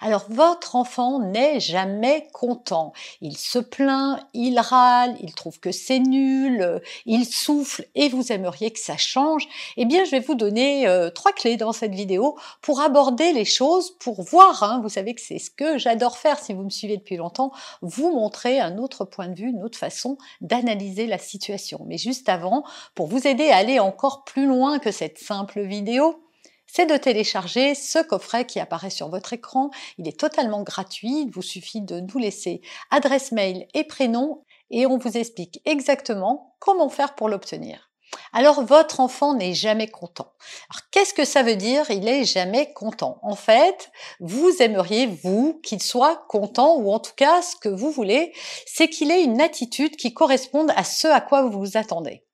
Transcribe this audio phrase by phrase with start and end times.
[0.00, 2.92] Alors votre enfant n'est jamais content.
[3.20, 8.70] Il se plaint, il râle, il trouve que c'est nul, il souffle et vous aimeriez
[8.70, 9.48] que ça change.
[9.76, 13.44] Eh bien, je vais vous donner euh, trois clés dans cette vidéo pour aborder les
[13.44, 16.70] choses, pour voir, hein, vous savez que c'est ce que j'adore faire si vous me
[16.70, 21.18] suivez depuis longtemps, vous montrer un autre point de vue, une autre façon d'analyser la
[21.18, 21.80] situation.
[21.86, 22.64] Mais juste avant,
[22.94, 26.22] pour vous aider à aller encore plus loin que cette simple vidéo,
[26.68, 29.70] c'est de télécharger ce coffret qui apparaît sur votre écran.
[29.98, 34.86] Il est totalement gratuit, il vous suffit de nous laisser adresse mail et prénom et
[34.86, 37.88] on vous explique exactement comment faire pour l'obtenir.
[38.32, 40.32] Alors votre enfant n'est jamais content.
[40.70, 41.90] Alors qu'est-ce que ça veut dire?
[41.90, 47.14] Il est jamais content En fait, vous aimeriez vous qu'il soit content ou en tout
[47.16, 48.32] cas ce que vous voulez,
[48.66, 52.24] c'est qu'il ait une attitude qui corresponde à ce à quoi vous vous attendez.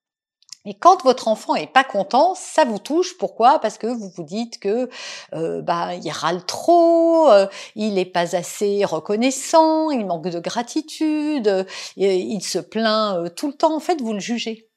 [0.67, 3.19] Et quand votre enfant est pas content, ça vous touche.
[3.19, 3.59] Pourquoi?
[3.59, 4.89] Parce que vous vous dites que
[5.34, 11.48] euh, bah il râle trop, euh, il est pas assez reconnaissant, il manque de gratitude,
[11.48, 11.65] euh,
[11.97, 13.77] il se plaint tout le temps.
[13.77, 14.70] En fait, vous le jugez.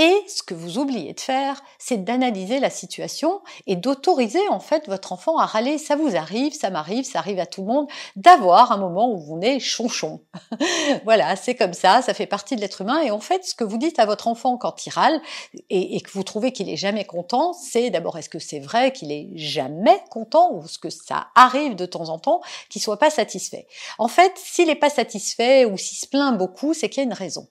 [0.00, 4.86] Et ce que vous oubliez de faire, c'est d'analyser la situation et d'autoriser en fait
[4.86, 5.76] votre enfant à râler.
[5.76, 9.18] Ça vous arrive, ça m'arrive, ça arrive à tout le monde, d'avoir un moment où
[9.18, 10.20] vous n'êtes chonchon.
[11.04, 13.00] voilà, c'est comme ça, ça fait partie de l'être humain.
[13.00, 15.20] Et en fait, ce que vous dites à votre enfant quand il râle
[15.68, 19.10] et, que vous trouvez qu'il est jamais content, c'est d'abord est-ce que c'est vrai qu'il
[19.10, 22.40] est jamais content ou est-ce que ça arrive de temps en temps
[22.70, 23.66] qu'il soit pas satisfait?
[23.98, 27.08] En fait, s'il n'est pas satisfait ou s'il se plaint beaucoup, c'est qu'il y a
[27.08, 27.48] une raison.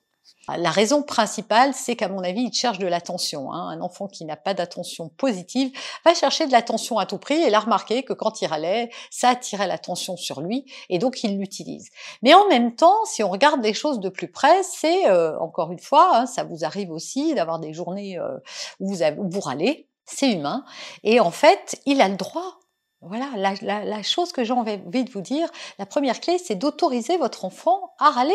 [0.55, 3.51] La raison principale, c'est qu'à mon avis, il cherche de l'attention.
[3.51, 3.69] Hein.
[3.69, 5.71] Un enfant qui n'a pas d'attention positive
[6.05, 8.89] va chercher de l'attention à tout prix et il a remarqué que quand il râlait,
[9.11, 11.89] ça attirait l'attention sur lui et donc il l'utilise.
[12.21, 15.71] Mais en même temps, si on regarde les choses de plus près, c'est euh, encore
[15.71, 18.37] une fois, hein, ça vous arrive aussi d'avoir des journées euh,
[18.79, 20.63] où, vous où vous râlez, c'est humain.
[21.03, 22.59] Et en fait, il a le droit
[23.01, 23.29] voilà,
[23.61, 25.47] la, chose que j'ai envie de vous dire,
[25.77, 28.33] la première clé, c'est d'autoriser votre enfant à râler.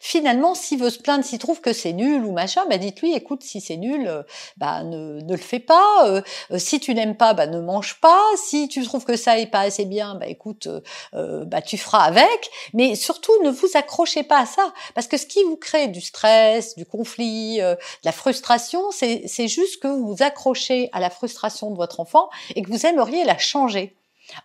[0.00, 3.42] Finalement, s'il veut se plaindre, s'il trouve que c'est nul ou machin, bah dites-lui, écoute,
[3.44, 4.22] si c'est nul, euh,
[4.56, 6.06] bah ne, le fais pas.
[6.06, 8.20] Euh, euh, si tu n'aimes pas, bah ne mange pas.
[8.36, 10.68] Si tu trouves que ça est pas assez bien, bah écoute,
[11.12, 12.50] bah tu feras avec.
[12.72, 16.00] Mais surtout, ne vous accrochez pas à ça, parce que ce qui vous crée du
[16.00, 21.70] stress, du conflit, de la frustration, c'est juste que vous vous accrochez à la frustration
[21.70, 23.97] de votre enfant et que vous aimeriez la changer.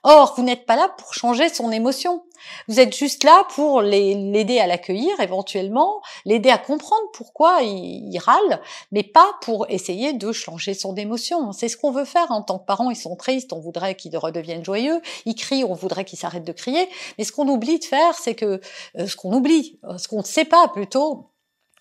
[0.04, 2.24] Or, vous n'êtes pas là pour changer son émotion.
[2.68, 8.62] Vous êtes juste là pour l'aider à l'accueillir éventuellement, l'aider à comprendre pourquoi il, râle,
[8.92, 11.52] mais pas pour essayer de changer son émotion.
[11.52, 12.90] C'est ce qu'on veut faire en tant que parents.
[12.90, 15.02] Ils sont tristes, on voudrait qu'ils redeviennent joyeux.
[15.26, 16.88] Ils crient, on voudrait qu'ils s'arrêtent de crier.
[17.18, 18.62] Mais ce qu'on oublie de faire, c'est que
[18.98, 21.33] euh, ce qu'on oublie, euh, ce qu'on ne sait pas plutôt,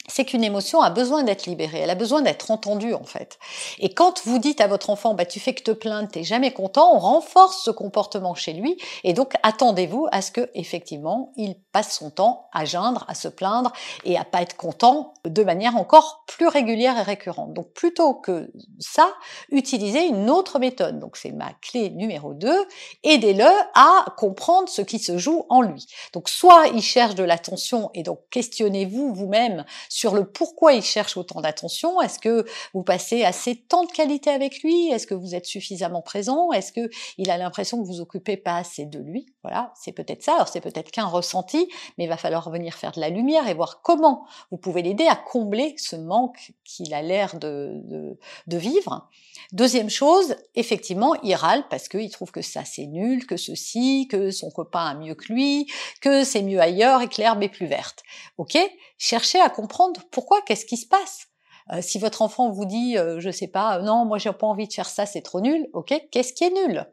[0.08, 3.38] c'est qu'une émotion a besoin d'être libérée, elle a besoin d'être entendue en fait.
[3.78, 6.52] Et quand vous dites à votre enfant, bah tu fais que te plaindre, t'es jamais
[6.52, 11.56] content, on renforce ce comportement chez lui, et donc attendez-vous à ce que effectivement il
[11.72, 13.72] passe son temps à geindre, à se plaindre
[14.04, 17.52] et à pas être content de manière encore plus régulière et récurrente.
[17.52, 19.08] Donc plutôt que ça,
[19.50, 20.98] utilisez une autre méthode.
[20.98, 22.66] Donc c'est ma clé numéro 2,
[23.04, 25.86] aidez-le à comprendre ce qui se joue en lui.
[26.12, 31.18] Donc soit il cherche de l'attention et donc questionnez-vous vous-même sur le pourquoi il cherche
[31.18, 32.00] autant d'attention.
[32.00, 34.88] Est-ce que vous passez assez de temps de qualité avec lui?
[34.88, 36.50] Est-ce que vous êtes suffisamment présent?
[36.52, 36.88] Est-ce que
[37.18, 39.31] il a l'impression que vous occupez pas assez de lui?
[39.42, 40.34] Voilà, c'est peut-être ça.
[40.34, 41.68] Alors c'est peut-être qu'un ressenti,
[41.98, 45.06] mais il va falloir venir faire de la lumière et voir comment vous pouvez l'aider
[45.08, 49.08] à combler ce manque qu'il a l'air de, de, de vivre.
[49.50, 54.30] Deuxième chose, effectivement, il râle parce qu'il trouve que ça c'est nul, que ceci, que
[54.30, 55.66] son copain a mieux que lui,
[56.00, 58.04] que c'est mieux ailleurs et que l'herbe est plus verte.
[58.38, 58.56] Ok?
[58.96, 61.26] Cherchez à comprendre pourquoi, qu'est-ce qui se passe?
[61.72, 64.68] Euh, si votre enfant vous dit, euh, je sais pas, non, moi j'ai pas envie
[64.68, 65.68] de faire ça, c'est trop nul.
[65.72, 65.92] Ok?
[66.12, 66.86] Qu'est-ce qui est nul?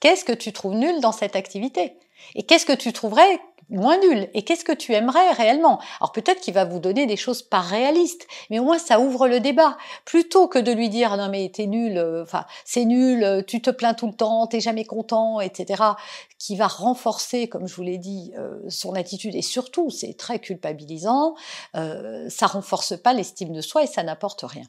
[0.00, 1.96] Qu'est-ce que tu trouves nul dans cette activité?
[2.34, 3.40] Et qu'est-ce que tu trouverais
[3.70, 4.28] moins nul?
[4.32, 5.80] Et qu'est-ce que tu aimerais réellement?
[6.00, 9.28] Alors peut-être qu'il va vous donner des choses pas réalistes, mais au moins ça ouvre
[9.28, 9.76] le débat.
[10.04, 13.60] Plutôt que de lui dire non mais t'es nul, euh, enfin c'est nul, euh, tu
[13.60, 15.82] te plains tout le temps, t'es jamais content, etc.
[16.38, 20.38] Qui va renforcer, comme je vous l'ai dit, euh, son attitude et surtout c'est très
[20.38, 21.34] culpabilisant.
[21.74, 24.64] ça renforce pas l'estime de soi et ça n'apporte rien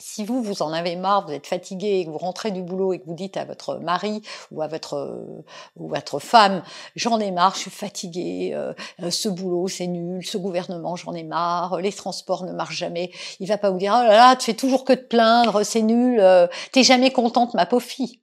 [0.00, 2.92] si vous, vous en avez marre, vous êtes fatigué, et que vous rentrez du boulot
[2.92, 5.44] et que vous dites à votre mari ou à votre,
[5.76, 6.62] ou votre femme,
[6.96, 11.14] j'en ai marre, je suis fatigué, euh, euh, ce boulot c'est nul, ce gouvernement j'en
[11.14, 14.36] ai marre, les transports ne marchent jamais, il va pas vous dire, oh là là,
[14.36, 18.20] tu fais toujours que de plaindre, c'est nul, euh, t'es jamais contente ma pauvre fille.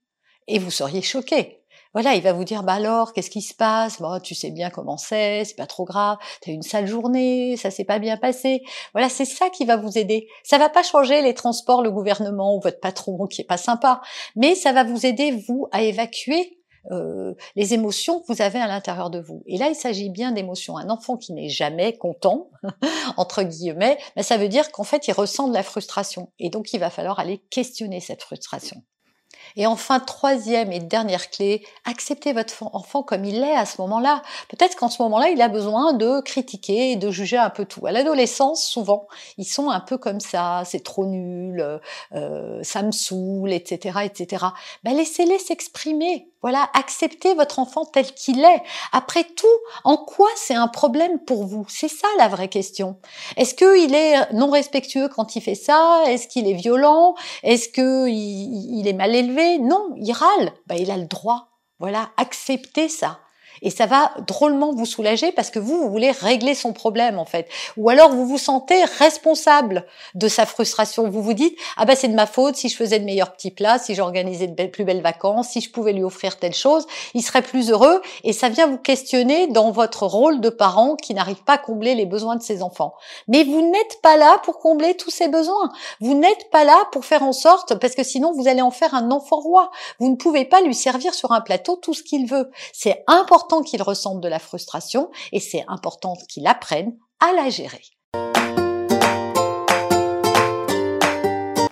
[0.47, 1.56] Et vous seriez choqué
[1.94, 4.01] voilà, il va vous dire bah alors, qu'est-ce qui se passe?
[4.01, 6.18] Bon, tu sais bien comment c'est, c'est pas trop grave.
[6.42, 8.63] T'as une sale journée, ça s'est pas bien passé.
[8.94, 10.28] Voilà, c'est ça qui va vous aider.
[10.44, 14.01] Ça va pas changer les transports, le gouvernement ou votre patron qui est pas sympa,
[14.36, 16.57] mais ça va vous aider vous à évacuer
[16.92, 19.44] euh, les émotions que vous avez à l'intérieur de vous.
[19.45, 20.78] Et là, il s'agit bien d'émotions.
[20.78, 22.50] Un enfant qui n'est jamais content,
[23.18, 26.31] entre guillemets, ben, ça veut dire qu'en fait, il ressent de la frustration.
[26.39, 28.84] Et donc, il va falloir aller questionner cette frustration.
[29.57, 34.21] Et enfin, troisième et dernière clé, acceptez votre enfant comme il est à ce moment-là.
[34.50, 37.86] Peut-être qu'en ce moment-là, il a besoin de critiquer et de juger un peu tout.
[37.88, 39.07] À l'adolescence, souvent,
[39.39, 41.80] ils sont un peu comme ça, c'est trop nul,
[42.13, 44.45] euh, ça me saoule, etc., etc.
[44.83, 46.30] Ben, laissez-les s'exprimer.
[46.42, 48.63] Voilà, acceptez votre enfant tel qu'il est.
[48.92, 49.48] Après tout,
[49.84, 51.66] en quoi c'est un problème pour vous?
[51.68, 53.00] C'est ça la vraie question.
[53.38, 56.04] Est-ce qu'il est non respectueux quand il fait ça?
[56.06, 57.16] Est-ce qu'il est violent?
[57.44, 59.57] Est-ce qu'il il est mal élevé?
[59.57, 60.54] Non, il râle.
[60.68, 61.50] Ben, il a le droit.
[61.80, 63.19] Voilà, acceptez ça.
[63.62, 67.25] Et ça va drôlement vous soulager parce que vous, vous voulez régler son problème en
[67.25, 67.48] fait.
[67.77, 71.09] Ou alors vous vous sentez responsable de sa frustration.
[71.09, 73.51] Vous vous dites ah ben c'est de ma faute si je faisais de meilleurs petits
[73.51, 77.21] plats, si j'organisais de plus belles vacances, si je pouvais lui offrir telle chose, il
[77.21, 78.01] serait plus heureux.
[78.24, 81.95] Et ça vient vous questionner dans votre rôle de parent qui n'arrive pas à combler
[81.95, 82.94] les besoins de ses enfants.
[83.27, 85.71] Mais vous n'êtes pas là pour combler tous ses besoins.
[86.01, 88.94] Vous n'êtes pas là pour faire en sorte parce que sinon vous allez en faire
[88.94, 89.71] un enfant roi.
[90.00, 92.51] Vous ne pouvez pas lui servir sur un plateau tout ce qu'il veut.
[92.74, 97.81] C'est important qu'il ressente de la frustration et c'est important qu'il apprenne à la gérer.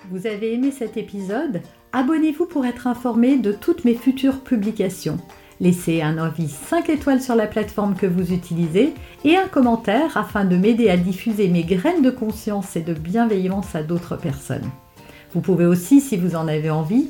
[0.09, 1.61] Vous avez aimé cet épisode?
[1.91, 5.17] Abonnez-vous pour être informé de toutes mes futures publications.
[5.59, 8.93] Laissez un avis 5 étoiles sur la plateforme que vous utilisez
[9.23, 13.75] et un commentaire afin de m'aider à diffuser mes graines de conscience et de bienveillance
[13.75, 14.69] à d'autres personnes.
[15.33, 17.09] Vous pouvez aussi, si vous en avez envie,